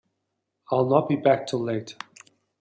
[0.71, 1.93] I'll not be back till late.